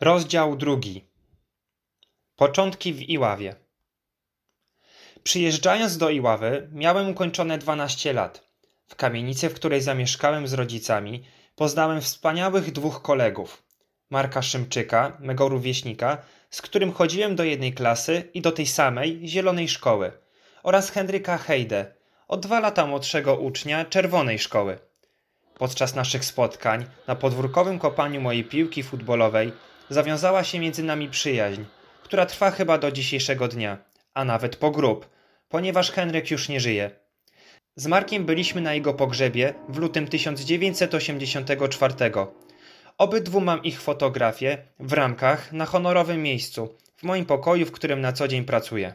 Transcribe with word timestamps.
Rozdział 0.00 0.56
drugi. 0.56 1.04
Początki 2.36 2.92
w 2.92 3.08
Iławie. 3.08 3.54
Przyjeżdżając 5.22 5.98
do 5.98 6.10
Iławy, 6.10 6.68
miałem 6.72 7.10
ukończone 7.10 7.58
12 7.58 8.12
lat. 8.12 8.48
W 8.88 8.96
kamienicy, 8.96 9.48
w 9.48 9.54
której 9.54 9.80
zamieszkałem 9.80 10.48
z 10.48 10.52
rodzicami, 10.52 11.24
poznałem 11.56 12.00
wspaniałych 12.00 12.72
dwóch 12.72 13.02
kolegów. 13.02 13.62
Marka 14.10 14.42
Szymczyka, 14.42 15.16
mego 15.20 15.48
rówieśnika, 15.48 16.18
z 16.50 16.62
którym 16.62 16.92
chodziłem 16.92 17.36
do 17.36 17.44
jednej 17.44 17.72
klasy 17.72 18.30
i 18.34 18.40
do 18.40 18.52
tej 18.52 18.66
samej, 18.66 19.20
zielonej 19.28 19.68
szkoły, 19.68 20.12
oraz 20.62 20.90
Henryka 20.90 21.38
Hejde, 21.38 21.94
o 22.28 22.36
dwa 22.36 22.60
lata 22.60 22.86
młodszego 22.86 23.36
ucznia 23.36 23.84
czerwonej 23.84 24.38
szkoły. 24.38 24.78
Podczas 25.54 25.94
naszych 25.94 26.24
spotkań 26.24 26.86
na 27.06 27.14
podwórkowym 27.14 27.78
kopaniu 27.78 28.20
mojej 28.20 28.44
piłki 28.44 28.82
futbolowej 28.82 29.52
zawiązała 29.90 30.44
się 30.44 30.58
między 30.58 30.82
nami 30.82 31.08
przyjaźń, 31.08 31.62
która 32.02 32.26
trwa 32.26 32.50
chyba 32.50 32.78
do 32.78 32.92
dzisiejszego 32.92 33.48
dnia, 33.48 33.78
a 34.14 34.24
nawet 34.24 34.56
po 34.56 34.70
grób, 34.70 35.08
ponieważ 35.48 35.90
Henryk 35.90 36.30
już 36.30 36.48
nie 36.48 36.60
żyje. 36.60 36.90
Z 37.76 37.86
Markiem 37.86 38.24
byliśmy 38.24 38.60
na 38.60 38.74
jego 38.74 38.94
pogrzebie 38.94 39.54
w 39.68 39.78
lutym 39.78 40.08
1984. 40.08 41.94
Obydwu 42.98 43.40
mam 43.40 43.62
ich 43.62 43.80
fotografię 43.80 44.58
w 44.80 44.92
ramkach 44.92 45.52
na 45.52 45.66
honorowym 45.66 46.22
miejscu, 46.22 46.76
w 46.96 47.02
moim 47.02 47.26
pokoju, 47.26 47.66
w 47.66 47.72
którym 47.72 48.00
na 48.00 48.12
co 48.12 48.28
dzień 48.28 48.44
pracuję. 48.44 48.94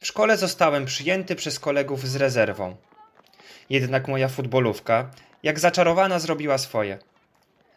W 0.00 0.06
szkole 0.06 0.36
zostałem 0.36 0.84
przyjęty 0.84 1.36
przez 1.36 1.58
kolegów 1.58 2.08
z 2.08 2.16
rezerwą. 2.16 2.76
Jednak 3.70 4.08
moja 4.08 4.28
futbolówka, 4.28 5.10
jak 5.42 5.58
zaczarowana, 5.58 6.18
zrobiła 6.18 6.58
swoje. 6.58 6.98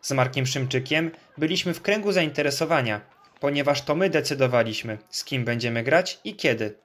Z 0.03 0.11
Markiem 0.11 0.45
Szymczykiem 0.45 1.11
byliśmy 1.37 1.73
w 1.73 1.81
kręgu 1.81 2.11
zainteresowania, 2.11 3.01
ponieważ 3.39 3.81
to 3.81 3.95
my 3.95 4.09
decydowaliśmy, 4.09 4.97
z 5.09 5.23
kim 5.23 5.45
będziemy 5.45 5.83
grać 5.83 6.19
i 6.23 6.35
kiedy. 6.35 6.75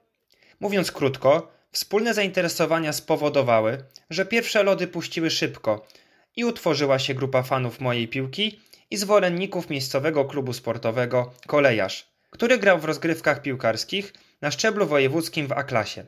Mówiąc 0.59 0.91
krótko, 0.91 1.51
wspólne 1.71 2.13
zainteresowania 2.13 2.93
spowodowały, 2.93 3.83
że 4.09 4.25
pierwsze 4.25 4.63
lody 4.63 4.87
puściły 4.87 5.29
szybko 5.29 5.87
i 6.35 6.45
utworzyła 6.45 6.99
się 6.99 7.13
grupa 7.13 7.43
fanów 7.43 7.79
mojej 7.79 8.07
piłki 8.07 8.59
i 8.91 8.97
zwolenników 8.97 9.69
miejscowego 9.69 10.25
klubu 10.25 10.53
sportowego 10.53 11.33
Kolejarz, 11.47 12.07
który 12.29 12.57
grał 12.57 12.79
w 12.79 12.85
rozgrywkach 12.85 13.41
piłkarskich 13.41 14.13
na 14.41 14.51
szczeblu 14.51 14.87
wojewódzkim 14.87 15.47
w 15.47 15.51
A-klasie. 15.51 16.05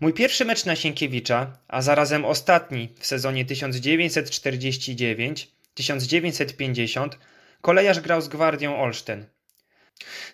Mój 0.00 0.12
pierwszy 0.12 0.44
mecz 0.44 0.64
na 0.64 0.76
Sienkiewicza, 0.76 1.58
a 1.68 1.82
zarazem 1.82 2.24
ostatni 2.24 2.94
w 2.98 3.06
sezonie 3.06 3.44
1949-1950, 5.80 7.08
kolejarz 7.60 8.00
grał 8.00 8.20
z 8.20 8.28
Gwardią 8.28 8.80
Olsztyn. 8.80 9.26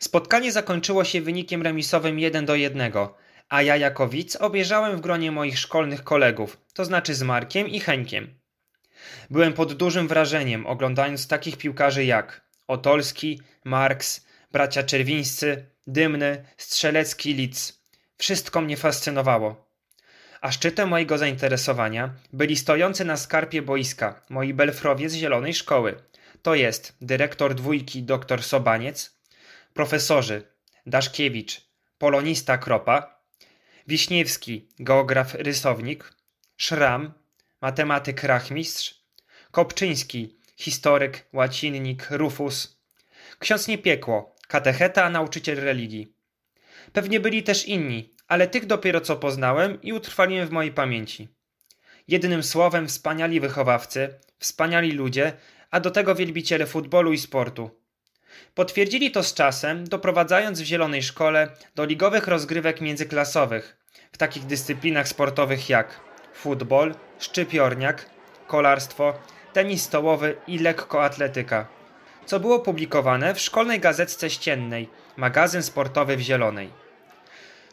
Spotkanie 0.01 0.53
zakończyło 0.53 1.05
się 1.05 1.21
wynikiem 1.21 1.63
remisowym 1.63 2.19
1 2.19 2.47
do 2.47 2.55
1, 2.55 2.93
a 3.49 3.63
ja 3.63 3.77
jako 3.77 4.09
widz 4.09 4.37
obejrzałem 4.37 4.97
w 4.97 5.01
gronie 5.01 5.33
moich 5.33 5.59
szkolnych 5.59 6.05
kolegów, 6.05 6.59
to 6.75 6.85
znaczy 6.85 7.15
z 7.15 7.23
Markiem 7.23 7.69
i 7.69 7.81
Henkiem. 7.81 8.39
Byłem 9.31 9.53
pod 9.53 9.73
dużym 9.73 10.09
wrażeniem 10.09 10.67
oglądając 10.67 11.29
takich 11.29 11.57
piłkarzy 11.57 12.05
jak 12.05 12.47
Otolski, 12.67 13.41
Marks, 13.65 14.27
bracia 14.53 14.83
Czerwińscy, 14.83 15.67
Dymny, 15.87 16.45
Strzelecki, 16.57 17.35
Litz. 17.35 17.83
Wszystko 18.19 18.61
mnie 18.61 18.77
fascynowało. 18.77 19.66
A 20.41 20.53
szczytem 20.53 20.89
mojego 20.89 21.19
zainteresowania 21.19 22.15
byli 22.33 22.57
stojący 22.57 23.05
na 23.05 23.17
skarpie 23.17 23.63
boiska 23.63 24.21
moi 24.31 24.55
belfrowie 24.55 25.09
z 25.09 25.15
zielonej 25.15 25.55
szkoły. 25.55 25.95
To 26.43 26.55
jest 26.55 26.97
dyrektor 27.01 27.55
dwójki 27.55 28.03
dr 28.03 28.43
Sobaniec, 28.43 29.17
profesorzy 29.75 30.43
Daszkiewicz, 30.87 31.61
polonista 31.99 32.59
Kropa, 32.59 33.21
Wiśniewski, 33.87 34.69
geograf 34.79 35.35
rysownik, 35.35 36.13
Szram, 36.57 37.13
matematyk 37.61 38.23
rachmistrz, 38.23 38.95
Kopczyński, 39.51 40.39
historyk, 40.57 41.27
łacinnik, 41.33 42.07
Rufus, 42.11 42.81
ksiądz 43.39 43.69
Niepiekło, 43.69 44.37
katecheta, 44.49 45.11
nauczyciel 45.11 45.61
religii. 45.61 46.13
Pewnie 46.93 47.21
byli 47.21 47.43
też 47.43 47.69
inni, 47.69 48.16
ale 48.29 48.49
tych 48.49 48.67
dopiero 48.67 49.01
co 49.01 49.17
poznałem 49.17 49.83
i 49.83 49.93
utrwaliłem 49.93 50.49
w 50.49 50.51
mojej 50.51 50.73
pamięci. 50.73 51.29
Jednym 52.09 52.43
słowem, 52.43 52.89
wspaniali 52.89 53.41
wychowawcy, 53.41 54.15
wspaniali 54.39 54.93
ludzie, 54.93 55.33
a 55.71 55.81
do 55.81 55.91
tego 55.91 56.15
wielbiciele 56.15 56.67
futbolu 56.67 57.13
i 57.13 57.19
sportu. 57.19 57.71
Potwierdzili 58.55 59.11
to 59.11 59.23
z 59.23 59.35
czasem, 59.35 59.85
doprowadzając 59.85 60.61
w 60.61 60.65
zielonej 60.65 61.03
szkole 61.03 61.49
do 61.75 61.85
ligowych 61.85 62.27
rozgrywek 62.29 62.81
międzyklasowych 62.81 63.77
w 64.13 64.19
takich 64.19 64.47
dyscyplinach 64.47 65.09
sportowych 65.09 65.69
jak 65.69 66.01
futbol, 66.35 66.95
szczypiorniak, 67.19 68.11
kolarstwo, 68.47 69.15
tenis 69.53 69.83
stołowy 69.83 70.37
i 70.47 70.59
lekkoatletyka, 70.59 71.69
co 72.27 72.41
było 72.41 72.61
publikowane 72.61 73.35
w 73.35 73.41
szkolnej 73.41 73.81
gazetce 73.81 74.31
ściennej, 74.31 74.89
magazyn 75.17 75.63
sportowy 75.63 76.17
w 76.17 76.21
Zielonej. 76.21 76.71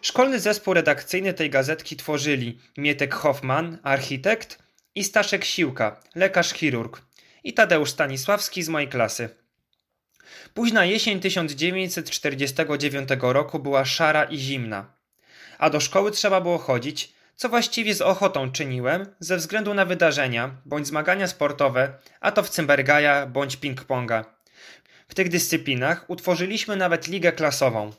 Szkolny 0.03 0.40
zespół 0.40 0.74
redakcyjny 0.74 1.34
tej 1.34 1.50
gazetki 1.50 1.96
tworzyli 1.96 2.59
Mietek 2.78 3.14
Hoffman, 3.14 3.78
architekt 3.84 4.64
i 4.96 5.03
Staszek 5.03 5.46
Siłka, 5.46 6.02
lekarz-chirurg 6.16 7.02
i 7.44 7.53
Tadeusz 7.53 7.90
Stanisławski 7.90 8.64
z 8.64 8.69
mojej 8.69 8.90
klasy. 8.90 9.30
Późna 10.53 10.86
jesień 10.86 11.19
1949 11.19 13.09
roku 13.22 13.59
była 13.59 13.86
szara 13.86 14.24
i 14.24 14.38
zimna, 14.38 14.94
a 15.58 15.69
do 15.69 15.80
szkoły 15.80 16.12
trzeba 16.12 16.41
było 16.41 16.58
chodzić, 16.58 17.14
co 17.35 17.50
właściwie 17.50 17.96
z 17.96 18.02
ochotą 18.02 18.52
czyniłem 18.52 19.06
ze 19.20 19.38
względu 19.38 19.74
na 19.74 19.85
wydarzenia 19.85 20.58
bądź 20.66 20.88
zmagania 20.88 21.28
sportowe, 21.28 21.94
a 22.20 22.31
to 22.31 22.44
w 22.44 22.50
Cymbergaja 22.50 23.25
bądź 23.25 23.58
ping-ponga. 23.58 24.24
W 25.08 25.16
tych 25.16 25.30
dyscyplinach 25.30 26.06
utworzyliśmy 26.09 26.75
nawet 26.75 27.08
ligę 27.08 27.31
klasową. 27.31 27.91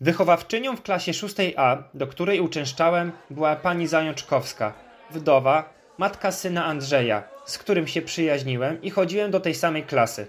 Wychowawczynią 0.00 0.76
w 0.76 0.82
klasie 0.82 1.12
6A, 1.12 1.82
do 1.94 2.06
której 2.06 2.40
uczęszczałem, 2.40 3.12
była 3.30 3.56
pani 3.56 3.86
Zajączkowska, 3.86 4.72
wdowa, 5.10 5.74
matka 5.98 6.32
syna 6.32 6.64
Andrzeja, 6.64 7.22
z 7.46 7.58
którym 7.58 7.86
się 7.86 8.02
przyjaźniłem 8.02 8.82
i 8.82 8.90
chodziłem 8.90 9.30
do 9.30 9.40
tej 9.40 9.54
samej 9.54 9.82
klasy. 9.82 10.26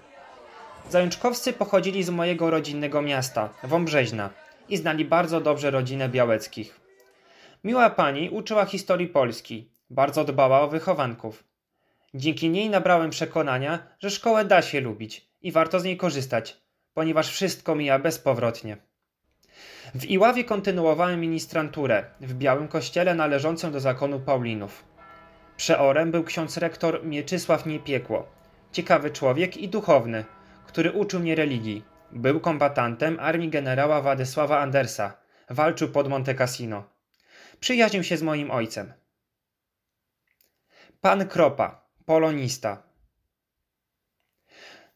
Zajączkowscy 0.90 1.54
pochodzili 1.54 2.04
z 2.04 2.10
mojego 2.10 2.50
rodzinnego 2.50 3.02
miasta, 3.02 3.50
Wąbrzeźna, 3.64 4.30
i 4.70 4.78
znali 4.78 5.06
bardzo 5.06 5.42
dobrze 5.42 5.72
rodzinę 5.72 6.10
Białockich. 6.10 6.80
Miła 7.64 7.90
pani 7.90 8.30
uczyła 8.30 8.66
historii 8.66 9.08
Polski, 9.08 9.72
bardzo 9.90 10.24
dbała 10.24 10.62
o 10.62 10.68
wychowanków. 10.68 11.44
Dzięki 12.14 12.50
niej 12.50 12.70
nabrałem 12.70 13.10
przekonania, 13.10 13.80
że 14.00 14.10
szkołę 14.10 14.46
da 14.46 14.62
się 14.62 14.82
lubić 14.82 15.30
i 15.42 15.52
warto 15.52 15.80
z 15.80 15.84
niej 15.84 15.98
korzystać, 15.98 16.58
ponieważ 16.94 17.30
wszystko 17.30 17.76
mija 17.76 18.00
bezpowrotnie. 18.00 18.87
W 19.96 20.06
Iławie 20.06 20.44
kontynuowałem 20.44 21.20
ministranturę 21.20 22.06
w 22.22 22.34
Białym 22.34 22.68
Kościele 22.68 23.16
należącym 23.16 23.72
do 23.72 23.80
zakonu 23.80 24.20
Paulinów. 24.20 24.84
Przeorem 25.58 26.12
był 26.12 26.24
ksiądz 26.24 26.58
rektor 26.58 27.06
Mieczysław 27.06 27.66
Niepiekło, 27.66 28.28
ciekawy 28.72 29.12
człowiek 29.12 29.58
i 29.58 29.70
duchowny, 29.70 30.26
który 30.68 30.92
uczył 30.92 31.20
mnie 31.20 31.36
religii. 31.36 31.84
Był 32.12 32.40
kombatantem 32.40 33.18
armii 33.20 33.50
generała 33.50 34.02
Władysława 34.02 34.60
Andersa, 34.60 35.18
walczył 35.50 35.90
pod 35.90 36.08
Monte 36.08 36.36
Cassino. 36.36 36.84
Przyjaźnił 37.60 38.04
się 38.04 38.18
z 38.18 38.22
moim 38.22 38.52
ojcem. 38.52 38.94
Pan 41.02 41.28
Kropa, 41.28 41.88
polonista. 42.06 42.87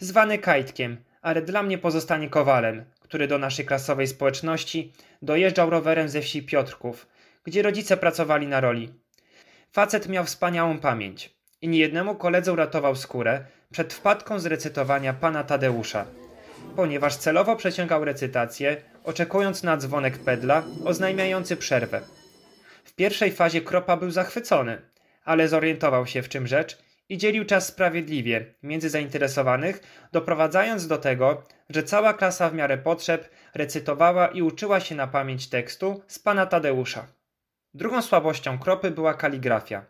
zwany 0.00 0.38
Kajtkiem, 0.38 0.96
ale 1.22 1.42
dla 1.42 1.62
mnie 1.62 1.78
pozostanie 1.78 2.30
Kowalem, 2.30 2.84
który 3.00 3.28
do 3.28 3.38
naszej 3.38 3.66
klasowej 3.66 4.06
społeczności 4.06 4.92
dojeżdżał 5.22 5.70
rowerem 5.70 6.08
ze 6.08 6.20
wsi 6.20 6.42
Piotrków, 6.42 7.06
gdzie 7.44 7.62
rodzice 7.62 7.96
pracowali 7.96 8.46
na 8.46 8.60
roli. 8.60 8.92
Facet 9.72 10.08
miał 10.08 10.24
wspaniałą 10.24 10.78
pamięć 10.78 11.34
i 11.60 11.68
niejednemu 11.68 12.14
koledze 12.14 12.52
uratował 12.52 12.96
skórę 12.96 13.44
przed 13.72 13.92
wpadką 13.92 14.38
z 14.38 14.46
recytowania 14.46 15.12
pana 15.12 15.44
Tadeusza, 15.44 16.06
ponieważ 16.76 17.16
celowo 17.16 17.56
przeciągał 17.56 18.04
recytację, 18.04 18.76
oczekując 19.04 19.62
na 19.62 19.76
dzwonek 19.76 20.18
pedla 20.18 20.62
oznajmiający 20.84 21.56
przerwę. 21.56 22.00
W 22.92 22.94
pierwszej 22.94 23.32
fazie 23.32 23.60
Kropa 23.60 23.96
był 23.96 24.10
zachwycony, 24.10 24.82
ale 25.24 25.48
zorientował 25.48 26.06
się 26.06 26.22
w 26.22 26.28
czym 26.28 26.46
rzecz 26.46 26.78
i 27.08 27.18
dzielił 27.18 27.44
czas 27.44 27.66
sprawiedliwie 27.66 28.54
między 28.62 28.90
zainteresowanych, 28.90 29.80
doprowadzając 30.12 30.86
do 30.86 30.98
tego, 30.98 31.42
że 31.70 31.82
cała 31.82 32.14
klasa 32.14 32.50
w 32.50 32.54
miarę 32.54 32.78
potrzeb 32.78 33.30
recytowała 33.54 34.26
i 34.26 34.42
uczyła 34.42 34.80
się 34.80 34.94
na 34.94 35.06
pamięć 35.06 35.48
tekstu 35.48 36.02
z 36.06 36.18
pana 36.18 36.46
Tadeusza. 36.46 37.06
Drugą 37.74 38.02
słabością 38.02 38.58
Kropy 38.58 38.90
była 38.90 39.14
kaligrafia. 39.14 39.84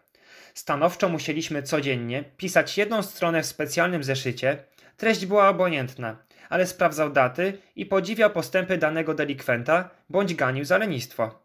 Stanowczo 0.55 1.09
musieliśmy 1.09 1.63
codziennie 1.63 2.25
pisać 2.37 2.79
jedną 2.79 3.03
stronę 3.03 3.43
w 3.43 3.47
specjalnym 3.47 4.05
zeszycie. 4.05 4.65
Treść 4.97 5.27
była 5.27 5.49
obojętna, 5.49 6.17
ale 6.49 6.67
sprawdzał 6.67 7.11
daty 7.11 7.59
i 7.77 7.87
podziwiał 7.87 8.31
postępy 8.31 8.79
danego 8.79 9.15
delikwenta 9.15 9.91
bądź 10.09 10.35
ganił 10.35 10.65
za 10.65 10.79
lenistwo. 10.79 11.42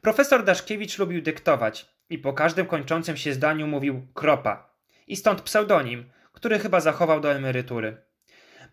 Profesor 0.00 0.44
Daszkiewicz 0.44 0.98
lubił 0.98 1.22
dyktować 1.22 1.86
i 2.10 2.18
po 2.18 2.32
każdym 2.32 2.66
kończącym 2.66 3.16
się 3.16 3.32
zdaniu 3.32 3.66
mówił 3.66 4.06
kropa. 4.14 4.70
I 5.06 5.16
stąd 5.16 5.42
pseudonim, 5.42 6.10
który 6.32 6.58
chyba 6.58 6.80
zachował 6.80 7.20
do 7.20 7.32
emerytury. 7.32 7.96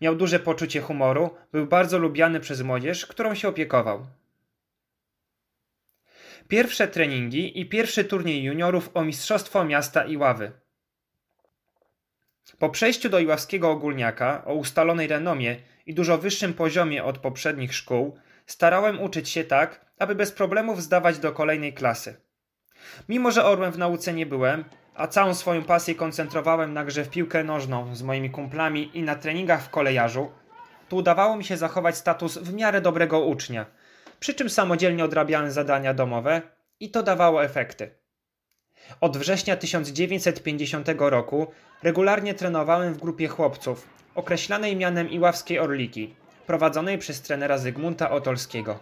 Miał 0.00 0.16
duże 0.16 0.40
poczucie 0.40 0.80
humoru, 0.80 1.30
był 1.52 1.66
bardzo 1.66 1.98
lubiany 1.98 2.40
przez 2.40 2.62
młodzież, 2.62 3.06
którą 3.06 3.34
się 3.34 3.48
opiekował. 3.48 4.06
Pierwsze 6.48 6.88
treningi 6.88 7.60
i 7.60 7.66
pierwszy 7.66 8.04
turniej 8.04 8.42
juniorów 8.42 8.90
o 8.94 9.04
Mistrzostwo 9.04 9.64
Miasta 9.64 10.04
Iławy. 10.04 10.52
Po 12.58 12.70
przejściu 12.70 13.08
do 13.08 13.18
Iławskiego 13.18 13.70
Ogólniaka 13.70 14.44
o 14.44 14.54
ustalonej 14.54 15.06
renomie 15.06 15.56
i 15.86 15.94
dużo 15.94 16.18
wyższym 16.18 16.54
poziomie 16.54 17.04
od 17.04 17.18
poprzednich 17.18 17.74
szkół, 17.74 18.18
starałem 18.46 19.00
uczyć 19.00 19.28
się 19.28 19.44
tak, 19.44 19.86
aby 19.98 20.14
bez 20.14 20.32
problemów 20.32 20.82
zdawać 20.82 21.18
do 21.18 21.32
kolejnej 21.32 21.74
klasy. 21.74 22.16
Mimo, 23.08 23.30
że 23.30 23.44
orłem 23.44 23.72
w 23.72 23.78
nauce 23.78 24.12
nie 24.12 24.26
byłem, 24.26 24.64
a 24.94 25.06
całą 25.06 25.34
swoją 25.34 25.64
pasję 25.64 25.94
koncentrowałem 25.94 26.72
na 26.72 26.84
grze 26.84 27.04
w 27.04 27.10
piłkę 27.10 27.44
nożną 27.44 27.94
z 27.94 28.02
moimi 28.02 28.30
kumplami 28.30 28.90
i 28.94 29.02
na 29.02 29.14
treningach 29.14 29.62
w 29.62 29.70
kolejarzu, 29.70 30.30
to 30.88 30.96
udawało 30.96 31.36
mi 31.36 31.44
się 31.44 31.56
zachować 31.56 31.96
status 31.96 32.38
w 32.38 32.54
miarę 32.54 32.80
dobrego 32.80 33.20
ucznia, 33.20 33.66
przy 34.20 34.34
czym 34.34 34.50
samodzielnie 34.50 35.04
odrabiałem 35.04 35.50
zadania 35.50 35.94
domowe 35.94 36.42
i 36.80 36.90
to 36.90 37.02
dawało 37.02 37.44
efekty. 37.44 37.90
Od 39.00 39.16
września 39.16 39.56
1950 39.56 40.88
roku 40.98 41.46
regularnie 41.82 42.34
trenowałem 42.34 42.94
w 42.94 42.98
grupie 42.98 43.28
chłopców, 43.28 43.88
określanej 44.14 44.76
mianem 44.76 45.10
Iławskiej 45.10 45.58
Orliki, 45.58 46.14
prowadzonej 46.46 46.98
przez 46.98 47.22
trenera 47.22 47.58
Zygmunta 47.58 48.10
Otolskiego. 48.10 48.78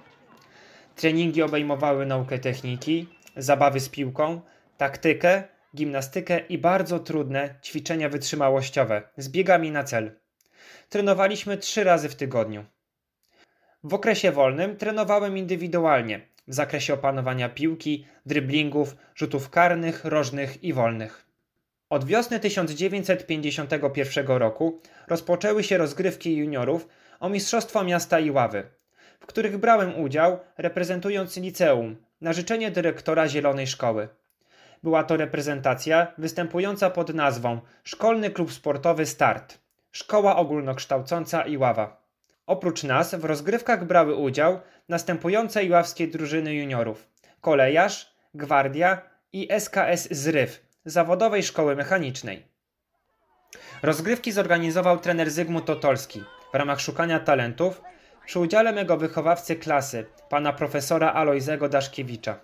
Treningi 0.96 1.42
obejmowały 1.42 2.06
naukę 2.06 2.38
techniki, 2.38 3.08
zabawy 3.36 3.80
z 3.80 3.88
piłką, 3.88 4.40
taktykę, 4.76 5.42
gimnastykę 5.76 6.38
i 6.38 6.58
bardzo 6.58 6.98
trudne 6.98 7.54
ćwiczenia 7.62 8.08
wytrzymałościowe 8.08 9.02
z 9.16 9.28
biegami 9.28 9.70
na 9.70 9.84
cel. 9.84 10.12
Trenowaliśmy 10.88 11.56
trzy 11.56 11.84
razy 11.84 12.08
w 12.08 12.14
tygodniu. 12.14 12.64
W 13.84 13.94
okresie 13.94 14.32
wolnym 14.32 14.76
trenowałem 14.76 15.38
indywidualnie 15.38 16.20
w 16.48 16.54
zakresie 16.54 16.94
opanowania 16.94 17.48
piłki, 17.48 18.06
dryblingów, 18.26 18.96
rzutów 19.14 19.50
karnych, 19.50 20.04
rożnych 20.04 20.64
i 20.64 20.72
wolnych. 20.72 21.26
Od 21.90 22.04
wiosny 22.04 22.40
1951 22.40 24.26
roku 24.26 24.80
rozpoczęły 25.08 25.64
się 25.64 25.78
rozgrywki 25.78 26.36
juniorów 26.36 26.88
o 27.20 27.28
Mistrzostwo 27.28 27.84
Miasta 27.84 28.18
Iławy, 28.20 28.62
w 29.20 29.26
których 29.26 29.58
brałem 29.58 30.00
udział 30.00 30.38
reprezentując 30.58 31.36
liceum 31.36 31.96
na 32.20 32.32
życzenie 32.32 32.70
dyrektora 32.70 33.28
Zielonej 33.28 33.66
Szkoły. 33.66 34.08
Była 34.82 35.04
to 35.04 35.16
reprezentacja 35.16 36.12
występująca 36.18 36.90
pod 36.90 37.14
nazwą 37.14 37.60
Szkolny 37.84 38.30
Klub 38.30 38.52
Sportowy 38.52 39.06
Start, 39.06 39.58
Szkoła 39.92 40.36
Ogólnokształcąca 40.36 41.42
Iława. 41.42 42.04
Oprócz 42.46 42.82
nas 42.82 43.14
w 43.14 43.24
rozgrywkach 43.24 43.84
brały 43.84 44.14
udział 44.14 44.60
następujące 44.88 45.64
iławskie 45.64 46.08
drużyny 46.08 46.54
juniorów: 46.54 47.08
Kolejarz, 47.40 48.14
Gwardia 48.34 49.02
i 49.32 49.48
SKS 49.60 50.08
Zryw 50.10 50.66
Zawodowej 50.84 51.42
Szkoły 51.42 51.76
Mechanicznej. 51.76 52.48
Rozgrywki 53.82 54.32
zorganizował 54.32 54.98
trener 54.98 55.30
Zygmunt 55.30 55.66
Totolski 55.66 56.22
w 56.54 56.56
ramach 56.56 56.80
szukania 56.80 57.20
talentów 57.20 57.82
przy 58.26 58.38
udziale 58.38 58.72
mego 58.72 58.96
wychowawcy 58.96 59.56
klasy, 59.56 60.06
pana 60.28 60.52
profesora 60.52 61.12
Alojzego 61.12 61.68
Daszkiewicza. 61.68 62.40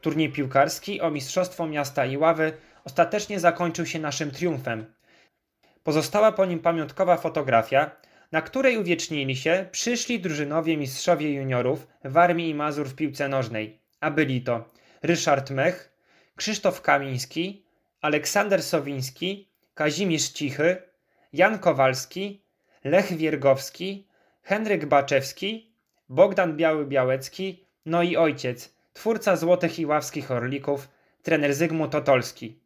Turniej 0.00 0.32
piłkarski 0.32 1.00
o 1.00 1.10
Mistrzostwo 1.10 1.66
Miasta 1.66 2.06
Iławy 2.06 2.52
ostatecznie 2.84 3.40
zakończył 3.40 3.86
się 3.86 3.98
naszym 3.98 4.30
triumfem. 4.30 4.94
Pozostała 5.84 6.32
po 6.32 6.46
nim 6.46 6.58
pamiątkowa 6.58 7.16
fotografia, 7.16 7.90
na 8.32 8.42
której 8.42 8.78
uwiecznili 8.78 9.36
się 9.36 9.66
przyszli 9.72 10.20
drużynowie 10.20 10.76
mistrzowie 10.76 11.32
juniorów 11.32 11.86
w 12.04 12.16
Armii 12.16 12.50
i 12.50 12.54
Mazur 12.54 12.88
w 12.88 12.94
piłce 12.94 13.28
nożnej, 13.28 13.80
a 14.00 14.10
byli 14.10 14.42
to 14.42 14.64
Ryszard 15.02 15.50
Mech, 15.50 15.92
Krzysztof 16.36 16.82
Kamiński, 16.82 17.64
Aleksander 18.00 18.62
Sowiński, 18.62 19.48
Kazimierz 19.74 20.28
Cichy, 20.28 20.82
Jan 21.32 21.58
Kowalski, 21.58 22.45
Lech 22.86 23.16
Wiergowski, 23.16 24.06
Henryk 24.42 24.86
Baczewski, 24.86 25.72
Bogdan 26.08 26.56
Biały-Białecki, 26.56 27.64
no 27.86 28.02
i 28.02 28.16
ojciec, 28.16 28.74
twórca 28.92 29.36
Złotych 29.36 29.78
i 29.78 29.86
Ławskich 29.86 30.30
Orlików, 30.30 30.88
trener 31.22 31.54
Zygmunt 31.54 31.94
Otolski. 31.94 32.58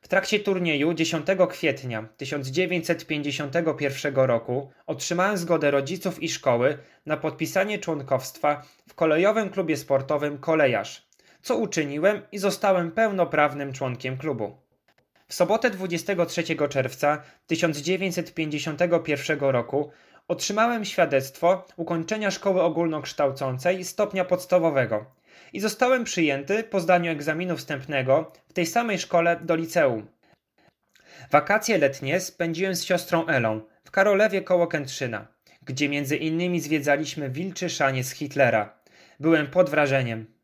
W 0.00 0.08
trakcie 0.08 0.40
turnieju 0.40 0.94
10 0.94 1.26
kwietnia 1.48 2.08
1951 2.16 4.14
roku 4.14 4.70
otrzymałem 4.86 5.36
zgodę 5.36 5.70
rodziców 5.70 6.22
i 6.22 6.28
szkoły 6.28 6.78
na 7.06 7.16
podpisanie 7.16 7.78
członkowstwa 7.78 8.62
w 8.88 8.94
kolejowym 8.94 9.50
klubie 9.50 9.76
sportowym 9.76 10.38
Kolejarz, 10.38 11.08
co 11.42 11.56
uczyniłem 11.56 12.22
i 12.32 12.38
zostałem 12.38 12.92
pełnoprawnym 12.92 13.72
członkiem 13.72 14.18
klubu. 14.18 14.67
W 15.30 15.34
sobotę 15.34 15.70
23 15.70 16.42
czerwca 16.68 17.22
1951 17.46 19.40
roku 19.40 19.90
otrzymałem 20.28 20.84
świadectwo 20.84 21.66
ukończenia 21.76 22.30
szkoły 22.30 22.62
ogólnokształcącej 22.62 23.84
stopnia 23.84 24.24
podstawowego 24.24 25.06
i 25.52 25.60
zostałem 25.60 26.04
przyjęty 26.04 26.64
po 26.64 26.80
zdaniu 26.80 27.12
egzaminu 27.12 27.56
wstępnego 27.56 28.32
w 28.48 28.52
tej 28.52 28.66
samej 28.66 28.98
szkole 28.98 29.40
do 29.42 29.56
liceum. 29.56 30.06
Wakacje 31.30 31.78
letnie 31.78 32.20
spędziłem 32.20 32.74
z 32.74 32.84
siostrą 32.84 33.26
Elą 33.26 33.60
w 33.84 33.90
Karolewie 33.90 34.42
koło 34.42 34.66
Kętrzyna, 34.66 35.26
gdzie 35.62 35.88
między 35.88 36.16
innymi 36.16 36.60
zwiedzaliśmy 36.60 37.30
wilczy 37.30 37.70
szaniec 37.70 38.10
Hitlera. 38.10 38.78
Byłem 39.20 39.46
pod 39.46 39.70
wrażeniem. 39.70 40.37